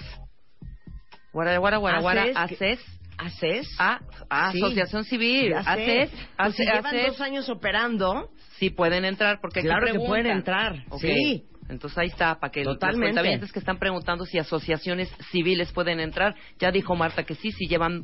Guara, 1.32 1.56
guara, 1.60 1.78
guara, 1.78 2.00
guara, 2.00 2.24
ACES, 2.34 2.60
ACES. 2.60 2.80
¿Haces? 3.16 3.68
A, 3.78 4.00
a 4.28 4.52
Sí. 4.52 4.58
Asociación 4.58 5.04
Civil. 5.04 5.54
ACES. 5.54 6.10
Pues 6.36 6.56
si 6.56 6.66
llevan 6.66 6.96
dos 7.06 7.22
años 7.22 7.48
operando, 7.50 8.32
Sí 8.58 8.72
pueden 8.72 9.06
entrar 9.06 9.40
porque 9.40 9.62
Claro 9.62 9.86
que 9.86 10.00
pueden 10.00 10.26
entrar, 10.26 10.84
Ok. 10.90 11.02
sí. 11.02 11.44
Entonces 11.70 11.98
ahí 11.98 12.08
está, 12.08 12.40
para 12.40 12.52
que 12.52 12.64
Totalmente. 12.64 13.38
los 13.38 13.52
que 13.52 13.60
están 13.60 13.78
preguntando 13.78 14.26
si 14.26 14.38
asociaciones 14.40 15.10
civiles 15.32 15.72
pueden 15.72 16.00
entrar, 16.00 16.36
ya 16.60 16.72
dijo 16.72 16.96
Marta 16.96 17.24
que 17.24 17.36
sí, 17.36 17.52
si 17.52 17.68
llevan 17.68 18.04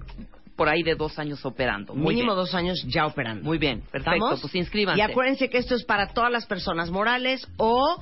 por 0.59 0.67
ahí 0.67 0.83
de 0.83 0.95
dos 0.95 1.17
años 1.17 1.45
operando. 1.45 1.95
Muy 1.95 2.15
mínimo 2.15 2.33
bien. 2.33 2.35
dos 2.35 2.53
años 2.53 2.83
ya 2.85 3.05
operando. 3.05 3.45
Muy 3.45 3.57
bien, 3.57 3.79
perfecto, 3.79 4.11
¿Estamos? 4.11 4.41
pues 4.41 4.55
inscríbanse. 4.55 4.99
Y 4.99 5.01
acuérdense 5.01 5.49
que 5.49 5.57
esto 5.57 5.73
es 5.73 5.85
para 5.85 6.07
todas 6.07 6.29
las 6.29 6.45
personas 6.47 6.91
morales 6.91 7.47
o 7.55 7.95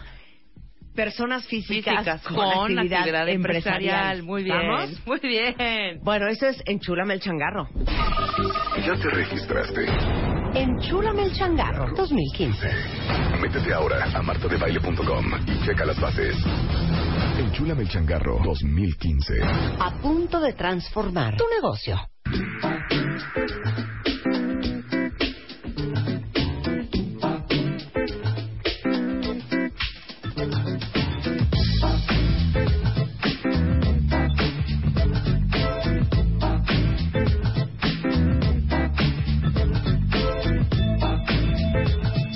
personas 0.95 1.45
físicas, 1.45 1.99
Físicas 1.99 2.23
con, 2.23 2.35
con, 2.35 2.79
actividad, 2.79 3.01
actividad, 3.01 3.29
empresarial. 3.29 4.23
Muy 4.23 4.43
bien, 4.43 4.57
¿Estamos? 4.57 5.05
muy 5.05 5.19
bien. 5.19 5.99
Bueno, 6.01 6.27
eso 6.29 6.47
es 6.47 6.59
Enchúlame 6.65 7.13
el 7.13 7.19
Changarro. 7.19 7.69
¿Ya 8.83 8.95
te 8.95 9.09
registraste? 9.11 9.85
Enchúlame 10.55 11.25
el 11.25 11.33
Changarro 11.33 11.93
2015. 11.95 12.67
Métete 13.39 13.71
ahora 13.71 14.03
a 14.15 14.21
martadebaile.com 14.23 15.25
y 15.45 15.63
checa 15.63 15.85
las 15.85 16.01
bases. 16.01 16.35
Enchúlame 17.37 17.83
el 17.83 17.89
changarro 17.89 18.39
2015. 18.43 19.33
A 19.79 19.91
punto 20.01 20.39
de 20.39 20.53
transformar 20.53 21.37
tu 21.37 21.43
negocio. 21.47 21.99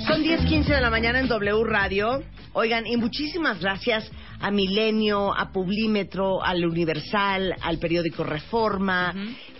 Son 0.06 0.22
10:15 0.22 0.66
de 0.66 0.80
la 0.80 0.90
mañana 0.90 1.20
en 1.20 1.28
W 1.28 1.64
Radio. 1.64 2.22
Oigan, 2.54 2.86
y 2.86 2.96
muchísimas 2.96 3.60
gracias 3.60 4.10
a 4.42 4.50
Milenio, 4.50 5.32
a 5.32 5.52
Publímetro, 5.52 6.42
al 6.42 6.66
Universal, 6.66 7.54
al 7.62 7.78
periódico 7.78 8.24
Reforma, 8.24 9.14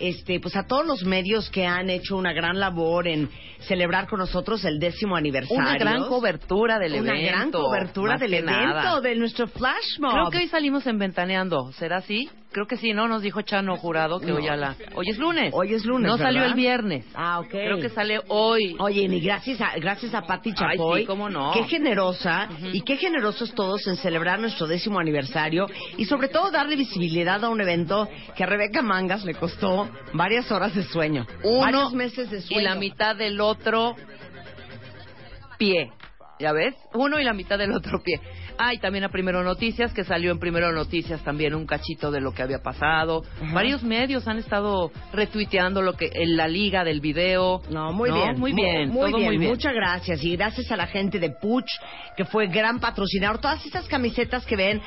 este, 0.09 0.39
pues 0.39 0.55
a 0.55 0.63
todos 0.67 0.85
los 0.85 1.03
medios 1.05 1.49
que 1.49 1.65
han 1.65 1.89
hecho 1.89 2.17
una 2.17 2.33
gran 2.33 2.59
labor 2.59 3.07
en 3.07 3.29
celebrar 3.67 4.07
con 4.07 4.19
nosotros 4.19 4.65
el 4.65 4.77
décimo 4.79 5.15
aniversario. 5.15 5.61
Una 5.61 5.77
gran 5.77 6.05
cobertura 6.07 6.77
del 6.77 6.93
Una 6.95 7.17
evento. 7.17 7.31
gran 7.31 7.51
cobertura 7.51 8.17
del 8.17 8.33
evento, 8.33 8.51
nada. 8.51 9.01
de 9.01 9.15
nuestro 9.15 9.47
flash 9.47 9.99
mob. 9.99 10.11
Creo 10.11 10.29
que 10.29 10.37
hoy 10.39 10.47
salimos 10.49 10.85
en 10.87 10.99
Ventaneando. 10.99 11.71
¿Será 11.73 11.97
así? 11.97 12.29
Creo 12.53 12.67
que 12.67 12.77
sí, 12.77 12.93
¿no? 12.93 13.07
Nos 13.07 13.21
dijo 13.23 13.41
Chano 13.41 13.75
Jurado 13.77 14.19
que 14.19 14.27
No. 14.27 14.35
hoy 14.35 14.47
a 14.47 14.55
la... 14.55 14.75
Hoy 14.95 15.09
es 15.09 15.17
lunes. 15.17 15.51
Hoy 15.53 15.73
es 15.73 15.83
lunes, 15.85 16.09
No 16.09 16.17
salió 16.17 16.45
el 16.45 16.53
viernes. 16.53 17.05
Ah, 17.15 17.39
ok. 17.39 17.49
Creo 17.49 17.79
que 17.79 17.89
sale 17.89 18.21
hoy. 18.27 18.75
Oye, 18.79 19.01
y 19.03 19.19
gracias 19.19 19.59
a, 19.59 19.75
gracias 19.77 20.13
a 20.13 20.21
Patti 20.21 20.51
Ay, 20.51 20.55
Chapoy. 20.77 21.01
sí, 21.01 21.05
cómo 21.07 21.29
no. 21.29 21.51
Qué 21.53 21.63
generosa 21.63 22.47
y 22.71 22.81
qué 22.81 22.97
generosos 22.97 23.53
todos 23.55 23.85
en 23.87 23.97
celebrar 23.97 24.39
nuestro 24.39 24.67
décimo 24.67 24.99
aniversario 24.99 25.67
y 25.97 26.05
sobre 26.05 26.27
todo 26.27 26.51
darle 26.51 26.75
visibilidad 26.75 27.43
a 27.43 27.49
un 27.49 27.59
evento 27.59 28.07
que 28.35 28.43
a 28.43 28.47
Rebeca 28.47 28.81
Mangas 28.81 29.25
le 29.25 29.33
costó 29.33 29.89
varias 30.13 30.51
horas 30.51 30.75
de 30.75 30.83
sueño. 30.83 31.25
Uno 31.43 31.59
varios 31.61 31.93
meses 31.93 32.29
de 32.29 32.41
sueño. 32.41 32.61
y 32.61 32.63
la 32.63 32.75
mitad 32.75 33.15
del 33.15 33.41
otro 33.41 33.95
pie. 35.57 35.91
¿Ya 36.39 36.51
ves? 36.51 36.75
Uno 36.93 37.19
y 37.19 37.23
la 37.23 37.33
mitad 37.33 37.57
del 37.57 37.71
otro 37.71 38.01
pie. 38.03 38.19
Ah, 38.65 38.73
y 38.73 38.77
también 38.77 39.03
a 39.03 39.09
Primero 39.09 39.43
Noticias, 39.43 39.93
que 39.93 40.05
salió 40.05 40.31
en 40.31 40.39
Primero 40.39 40.71
Noticias 40.71 41.21
también 41.21 41.53
un 41.53 41.65
cachito 41.65 42.11
de 42.11 42.21
lo 42.21 42.33
que 42.33 42.43
había 42.43 42.59
pasado. 42.59 43.23
Ajá. 43.41 43.53
Varios 43.53 43.83
medios 43.83 44.25
han 44.25 44.37
estado 44.37 44.89
retuiteando 45.11 45.81
lo 45.81 45.93
que 45.97 46.09
en 46.13 46.37
la 46.37 46.47
liga 46.47 46.85
del 46.85 47.01
video. 47.01 47.61
No, 47.69 47.91
muy 47.91 48.09
No, 48.09 48.15
bien. 48.15 48.39
muy 48.39 48.53
bien, 48.53 48.89
Muy, 48.89 49.09
todo 49.11 49.17
bien. 49.17 49.29
muy 49.31 49.37
bien. 49.37 49.51
Muchas 49.51 49.73
gracias. 49.73 50.23
Y 50.23 50.37
gracias 50.37 50.71
a 50.71 50.77
la 50.77 50.87
gente 50.87 51.19
de 51.19 51.29
Puch, 51.31 51.67
que 52.15 52.23
fue 52.23 52.47
gran 52.47 52.79
patrocinador. 52.79 53.39
Todas 53.39 53.65
estas 53.65 53.85
camisetas 53.89 54.45
que 54.45 54.55
ven 54.55 54.81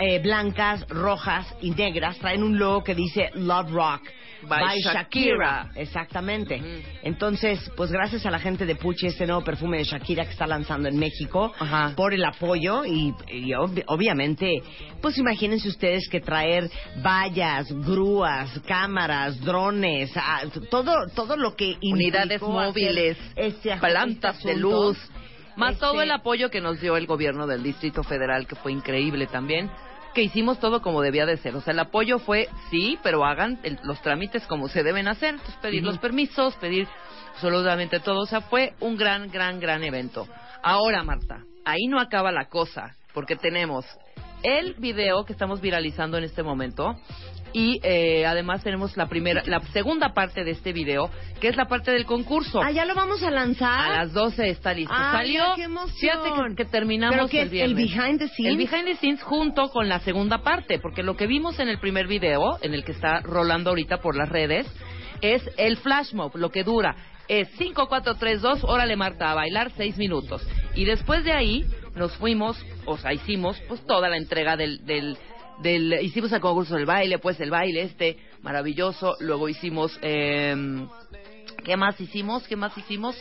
eh, 0.00 0.18
blancas, 0.20 0.86
rojas 0.88 1.46
y 1.60 1.72
negras 1.72 2.18
traen 2.18 2.42
un 2.42 2.58
logo 2.58 2.82
que 2.84 2.94
dice 2.94 3.30
Love 3.34 3.70
Rock. 3.70 4.02
By 4.48 4.80
Shakira. 4.80 5.70
Exactamente. 5.74 6.62
Entonces, 7.02 7.70
pues 7.76 7.92
gracias 7.92 8.24
a 8.24 8.30
la 8.30 8.38
gente 8.38 8.64
de 8.64 8.74
Puch 8.74 9.02
y 9.02 9.06
este 9.08 9.26
nuevo 9.26 9.42
perfume 9.44 9.76
de 9.76 9.84
Shakira 9.84 10.24
que 10.24 10.30
está 10.30 10.46
lanzando 10.46 10.88
en 10.88 10.98
México 10.98 11.52
Ajá. 11.58 11.92
por 11.94 12.14
el 12.14 12.24
apoyo 12.24 12.86
y, 12.86 13.09
y 13.28 13.50
ob- 13.52 13.84
obviamente, 13.86 14.62
pues 15.00 15.18
imagínense 15.18 15.68
ustedes 15.68 16.08
que 16.08 16.20
traer 16.20 16.70
vallas, 17.02 17.70
grúas, 17.84 18.50
cámaras, 18.66 19.40
drones, 19.40 20.12
todo 20.70 21.06
todo 21.14 21.36
lo 21.36 21.54
que 21.56 21.76
Unidades 21.82 22.40
móviles, 22.42 23.16
este 23.36 23.76
plantas 23.76 24.36
este 24.36 24.48
de 24.50 24.56
luz, 24.56 24.98
más 25.56 25.72
Este- 25.72 25.80
todo 25.80 26.02
el 26.02 26.10
apoyo 26.10 26.50
que 26.50 26.60
nos 26.60 26.80
dio 26.80 26.96
el 26.96 27.06
gobierno 27.06 27.46
del 27.46 27.62
Distrito 27.62 28.02
Federal, 28.02 28.46
que 28.46 28.54
fue 28.56 28.72
increíble 28.72 29.26
también, 29.26 29.70
que 30.14 30.22
hicimos 30.22 30.58
todo 30.58 30.82
como 30.82 31.02
debía 31.02 31.24
de 31.26 31.36
ser. 31.36 31.54
O 31.54 31.60
sea, 31.60 31.72
el 31.72 31.78
apoyo 31.78 32.18
fue, 32.18 32.48
sí, 32.70 32.98
pero 33.02 33.24
hagan 33.24 33.58
el- 33.62 33.78
los 33.84 34.00
trámites 34.02 34.44
como 34.46 34.68
se 34.68 34.82
deben 34.82 35.06
hacer. 35.06 35.34
Entonces, 35.34 35.56
pedir 35.62 35.84
los 35.84 35.98
permisos, 35.98 36.54
pedir 36.56 36.88
absolutamente 37.34 38.00
todo. 38.00 38.20
O 38.22 38.26
sea, 38.26 38.40
fue 38.40 38.74
un 38.80 38.96
gran, 38.96 39.30
gran, 39.30 39.60
gran 39.60 39.84
evento. 39.84 40.26
Ahora, 40.62 41.02
Marta, 41.04 41.44
ahí 41.64 41.86
no 41.88 42.00
acaba 42.00 42.32
la 42.32 42.46
cosa, 42.46 42.96
porque 43.14 43.36
tenemos 43.36 43.84
el 44.42 44.74
video 44.74 45.24
que 45.24 45.32
estamos 45.32 45.60
viralizando 45.60 46.16
en 46.18 46.24
este 46.24 46.42
momento 46.42 46.96
y 47.52 47.80
eh, 47.82 48.24
además 48.26 48.62
tenemos 48.62 48.96
la 48.96 49.06
primera, 49.06 49.42
la 49.46 49.60
segunda 49.72 50.12
parte 50.14 50.44
de 50.44 50.52
este 50.52 50.72
video, 50.72 51.10
que 51.40 51.48
es 51.48 51.56
la 51.56 51.66
parte 51.66 51.90
del 51.90 52.06
concurso. 52.06 52.62
Ah, 52.62 52.70
ya 52.70 52.84
lo 52.84 52.94
vamos 52.94 53.22
a 53.22 53.30
lanzar. 53.30 53.92
A 53.92 54.04
las 54.04 54.12
12 54.12 54.50
está 54.50 54.72
listo. 54.72 54.94
Salió. 54.94 55.44
qué. 55.56 55.68
Fíjate 56.00 56.30
que, 56.30 56.54
que 56.56 56.64
terminamos 56.64 57.16
¿Pero 57.16 57.28
qué 57.28 57.40
el 57.40 57.46
es, 57.46 57.50
viernes. 57.50 57.78
el 57.78 57.84
behind 57.84 58.18
the 58.18 58.28
scenes? 58.28 58.52
El 58.52 58.56
behind 58.56 58.84
the 58.84 58.96
scenes 58.96 59.22
junto 59.22 59.68
con 59.70 59.88
la 59.88 60.00
segunda 60.00 60.42
parte, 60.42 60.78
porque 60.78 61.02
lo 61.02 61.16
que 61.16 61.26
vimos 61.26 61.58
en 61.58 61.68
el 61.68 61.78
primer 61.78 62.06
video, 62.06 62.58
en 62.62 62.74
el 62.74 62.84
que 62.84 62.92
está 62.92 63.20
rolando 63.20 63.70
ahorita 63.70 63.98
por 63.98 64.16
las 64.16 64.28
redes, 64.28 64.66
es 65.20 65.42
el 65.56 65.76
flash 65.78 66.14
mob, 66.14 66.36
lo 66.36 66.50
que 66.50 66.64
dura. 66.64 66.94
Es 67.28 67.48
5, 67.58 67.86
4, 67.88 68.14
3, 68.16 68.42
2, 68.42 68.64
órale 68.64 68.96
Marta, 68.96 69.30
a 69.30 69.34
bailar 69.34 69.70
6 69.76 69.98
minutos. 69.98 70.46
Y 70.74 70.84
después 70.84 71.24
de 71.24 71.32
ahí 71.32 71.64
nos 71.94 72.16
fuimos, 72.16 72.56
o 72.86 72.96
sea, 72.96 73.12
hicimos 73.12 73.60
pues 73.68 73.84
toda 73.86 74.08
la 74.08 74.16
entrega 74.16 74.56
del, 74.56 74.84
del, 74.86 75.16
del 75.60 75.92
hicimos 76.02 76.32
el 76.32 76.40
concurso 76.40 76.76
del 76.76 76.86
baile, 76.86 77.18
pues 77.18 77.40
el 77.40 77.50
baile 77.50 77.82
este 77.82 78.18
maravilloso. 78.42 79.16
Luego 79.20 79.48
hicimos, 79.48 79.98
eh, 80.02 80.54
¿qué 81.64 81.76
más 81.76 82.00
hicimos? 82.00 82.46
¿Qué 82.46 82.56
más 82.56 82.76
hicimos? 82.76 83.16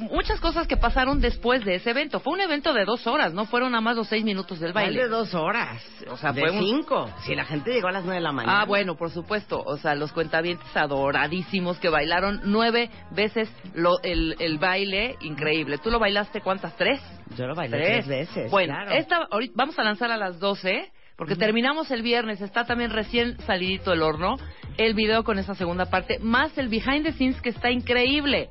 Muchas 0.00 0.40
cosas 0.40 0.66
que 0.66 0.76
pasaron 0.76 1.20
después 1.20 1.64
de 1.64 1.76
ese 1.76 1.90
evento. 1.90 2.20
Fue 2.20 2.32
un 2.32 2.40
evento 2.40 2.72
de 2.72 2.84
dos 2.84 3.06
horas, 3.06 3.32
no 3.34 3.44
fueron 3.46 3.72
nada 3.72 3.80
más 3.80 3.96
los 3.96 4.08
seis 4.08 4.24
minutos 4.24 4.60
del 4.60 4.72
baile. 4.72 5.02
de 5.02 5.08
dos 5.08 5.34
horas. 5.34 5.82
O 6.10 6.16
sea, 6.16 6.32
de 6.32 6.40
fue 6.40 6.50
un- 6.50 6.58
cinco. 6.64 7.10
Si 7.24 7.34
la 7.34 7.44
gente 7.44 7.72
llegó 7.72 7.88
a 7.88 7.92
las 7.92 8.04
nueve 8.04 8.16
de 8.16 8.22
la 8.24 8.32
mañana. 8.32 8.60
Ah, 8.60 8.64
bueno, 8.64 8.96
por 8.96 9.10
supuesto. 9.10 9.62
O 9.64 9.76
sea, 9.78 9.94
los 9.94 10.12
cuentavientes 10.12 10.66
adoradísimos 10.76 11.78
que 11.78 11.88
bailaron 11.88 12.40
nueve 12.44 12.90
veces 13.12 13.50
lo- 13.74 14.00
el, 14.02 14.36
el 14.38 14.58
baile, 14.58 15.16
increíble. 15.20 15.78
¿Tú 15.78 15.90
lo 15.90 15.98
bailaste 15.98 16.40
cuántas? 16.40 16.76
¿Tres? 16.76 17.00
Yo 17.36 17.46
lo 17.46 17.54
bailé 17.54 17.76
tres, 17.78 18.06
veces. 18.06 18.50
Bueno, 18.50 18.74
claro. 18.74 18.90
esta, 18.92 19.16
ahorita 19.30 19.52
vamos 19.56 19.78
a 19.78 19.82
lanzar 19.82 20.10
a 20.10 20.16
las 20.16 20.38
12, 20.38 20.90
porque 21.16 21.34
terminamos 21.36 21.90
el 21.90 22.02
viernes, 22.02 22.40
está 22.40 22.64
también 22.64 22.90
recién 22.90 23.38
salidito 23.40 23.90
del 23.90 24.02
horno, 24.02 24.36
el 24.76 24.94
video 24.94 25.24
con 25.24 25.38
esa 25.38 25.54
segunda 25.54 25.86
parte, 25.86 26.18
más 26.20 26.56
el 26.58 26.68
behind 26.68 27.04
the 27.04 27.12
scenes 27.12 27.40
que 27.40 27.48
está 27.48 27.70
increíble. 27.70 28.48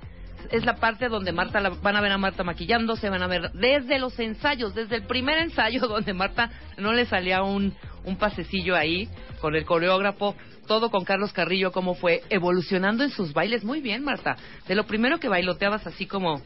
Es 0.52 0.66
la 0.66 0.76
parte 0.76 1.08
donde 1.10 1.32
Marta, 1.32 1.60
la- 1.60 1.70
van 1.70 1.96
a 1.96 2.02
ver 2.02 2.12
a 2.12 2.18
Marta 2.18 2.44
maquillándose, 2.44 3.10
van 3.10 3.24
a 3.24 3.28
ver 3.28 3.52
desde 3.54 4.00
los 4.00 4.18
ensayos, 4.20 4.74
desde 4.76 4.96
el 4.98 5.04
primer 5.04 5.38
ensayo 5.38 5.82
donde 5.88 6.14
Marta 6.14 6.50
no 6.78 6.94
le 6.94 7.06
salía 7.06 7.44
un, 7.44 7.74
un 8.06 8.18
pasecillo 8.18 8.76
ahí 8.76 9.08
con 9.42 9.56
el 9.56 9.66
coreógrafo, 9.66 10.36
todo 10.68 10.90
con 10.90 11.04
Carlos 11.06 11.32
Carrillo, 11.34 11.72
cómo 11.72 11.94
fue 11.96 12.22
evolucionando 12.30 13.04
en 13.04 13.12
sus 13.12 13.34
bailes. 13.34 13.64
Muy 13.64 13.82
bien, 13.82 14.04
Marta. 14.04 14.36
De 14.68 14.76
lo 14.76 14.86
primero 14.86 15.20
que 15.20 15.28
bailoteabas 15.30 15.86
así 15.86 16.06
como 16.08 16.42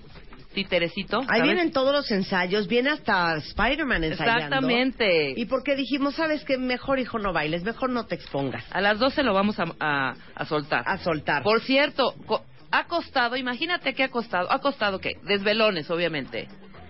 títerecito. 0.53 1.21
Ahí 1.29 1.41
vienen 1.43 1.71
todos 1.71 1.93
los 1.93 2.09
ensayos, 2.11 2.67
viene 2.67 2.89
hasta 2.89 3.35
Spider-Man 3.37 4.03
ensayando. 4.03 4.39
Exactamente. 4.45 5.33
Y 5.37 5.45
porque 5.45 5.75
dijimos, 5.75 6.15
¿sabes 6.15 6.43
qué? 6.43 6.57
Mejor, 6.57 6.99
hijo, 6.99 7.19
no 7.19 7.31
bailes, 7.33 7.63
mejor 7.63 7.91
no 7.91 8.05
te 8.07 8.15
expongas. 8.15 8.65
A 8.71 8.81
las 8.81 8.97
12 8.99 9.23
lo 9.23 9.33
vamos 9.33 9.59
a, 9.59 9.65
a- 9.79 10.15
a 10.35 10.45
soltar. 10.45 10.83
A 10.87 10.97
soltar. 10.97 11.43
Por 11.43 11.61
cierto, 11.61 12.15
co- 12.25 12.43
ha 12.71 12.85
costado, 12.85 13.35
imagínate 13.35 13.93
qué 13.93 14.03
ha 14.03 14.09
costado. 14.09 14.51
¿Ha 14.51 14.59
costado 14.59 14.99
qué? 14.99 15.17
Desvelones, 15.23 15.89
obviamente. 15.89 16.47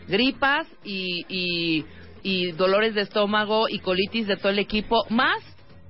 Gripas 0.07 0.67
y, 0.83 1.25
y, 1.29 1.86
y 2.24 2.51
dolores 2.53 2.95
de 2.95 3.01
estómago 3.01 3.69
y 3.69 3.79
colitis 3.79 4.27
de 4.27 4.38
todo 4.38 4.50
el 4.50 4.59
equipo, 4.59 5.05
más 5.09 5.38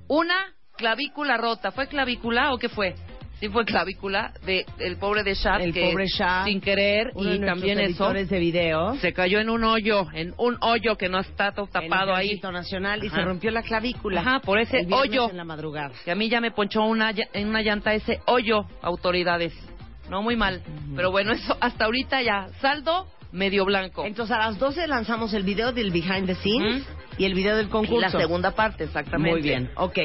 una 0.08 0.54
clavícula 0.78 1.38
rota. 1.38 1.72
¿Fue 1.72 1.88
clavícula 1.88 2.54
o 2.54 2.58
qué 2.58 2.70
fue? 2.70 2.96
Sí 3.40 3.48
fue 3.48 3.64
clavícula 3.64 4.34
de 4.46 4.66
el 4.80 4.98
pobre 4.98 5.24
de 5.24 5.34
Shad 5.34 5.62
El 5.62 5.74
que 5.74 5.92
pobre 5.92 6.08
Shad, 6.08 6.44
sin 6.44 6.60
querer 6.60 7.12
Uno 7.16 7.34
y 7.34 7.40
también 7.40 7.80
eso 7.80 8.12
de 8.12 8.38
video. 8.38 8.96
se 8.96 9.14
cayó 9.14 9.40
en 9.40 9.50
un 9.50 9.64
hoyo, 9.64 10.08
en 10.14 10.34
un 10.38 10.58
hoyo 10.60 10.98
que 10.98 11.08
no 11.08 11.20
está 11.20 11.54
todo 11.54 11.68
tapado 11.68 12.10
en 12.10 12.10
el 12.10 12.16
ahí. 12.16 12.42
Nacional 12.52 13.02
y 13.02 13.08
Ajá. 13.08 13.16
se 13.16 13.22
rompió 13.24 13.52
la 13.52 13.62
clavícula. 13.64 14.20
Ajá, 14.20 14.40
por 14.42 14.60
ese 14.60 14.80
El 14.80 14.92
hoyo. 14.94 15.30
en 15.30 15.38
la 15.38 15.46
madrugada. 15.46 15.94
Que 16.04 16.12
a 16.12 16.16
mí 16.16 16.28
ya 16.28 16.42
me 16.42 16.52
ponchó 16.52 16.84
una, 16.84 17.14
en 17.32 17.48
una 17.48 17.62
llanta 17.62 17.94
ese 17.94 18.20
hoyo, 18.26 18.66
autoridades. 18.82 19.54
No 20.10 20.22
muy 20.22 20.36
mal. 20.36 20.62
Pero 20.96 21.12
bueno, 21.12 21.32
eso 21.32 21.56
hasta 21.62 21.86
ahorita 21.86 22.22
ya. 22.22 22.50
Saldo 22.62 23.08
medio 23.32 23.66
blanco. 23.66 24.06
Entonces 24.06 24.36
a 24.36 24.40
las 24.40 24.58
12 24.58 24.88
lanzamos 24.88 25.34
el 25.34 25.44
video 25.44 25.72
del 25.72 25.92
behind 25.92 26.26
the 26.26 26.36
scenes 26.36 26.86
y 27.18 27.26
el 27.26 27.34
video 27.34 27.56
del 27.58 27.68
y 27.68 27.70
concurso. 27.70 28.02
la 28.02 28.10
segunda 28.10 28.52
parte, 28.52 28.86
exactamente. 28.86 29.32
Muy 29.32 29.42
bien, 29.42 29.70
ok. 29.76 29.98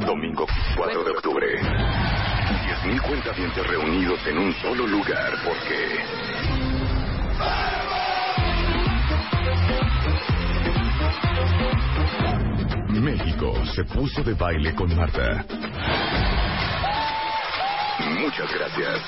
Domingo 0.00 0.46
4 0.76 1.04
de 1.04 1.10
octubre. 1.10 1.46
10.000 1.60 3.02
cuentavientes 3.02 3.66
reunidos 3.66 4.26
en 4.26 4.38
un 4.38 4.54
solo 4.54 4.86
lugar 4.86 5.34
porque... 5.44 5.98
México 13.00 13.54
se 13.74 13.84
puso 13.84 14.22
de 14.22 14.34
baile 14.34 14.74
con 14.74 14.94
Marta. 14.96 15.44
Muchas 17.98 18.52
gracias. 18.52 19.00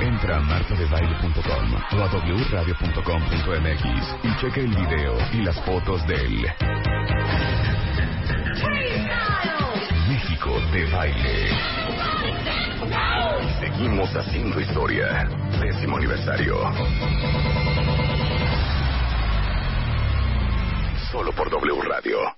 Entra 0.00 0.36
a 0.36 0.40
martadebaile.com 0.40 1.74
o 1.92 2.02
a 2.02 2.08
wradio.com.mx 2.50 3.84
y 4.22 4.36
checa 4.40 4.60
el 4.60 4.74
video 4.74 5.16
y 5.32 5.42
las 5.42 5.60
fotos 5.64 6.06
del 6.06 6.46
México 10.08 10.60
de 10.72 10.90
baile. 10.90 11.50
Seguimos 13.60 14.14
haciendo 14.14 14.60
historia. 14.60 15.28
Décimo 15.60 15.96
aniversario. 15.96 16.56
Solo 21.10 21.32
por 21.32 21.50
W 21.50 21.82
Radio. 21.82 22.37